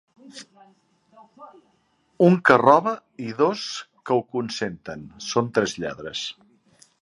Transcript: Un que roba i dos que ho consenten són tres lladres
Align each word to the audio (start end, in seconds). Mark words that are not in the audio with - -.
Un 2.27 2.37
que 2.49 2.57
roba 2.61 2.93
i 3.27 3.35
dos 3.43 3.67
que 3.99 4.17
ho 4.17 4.25
consenten 4.37 5.05
són 5.27 5.53
tres 5.59 5.77
lladres 5.85 6.25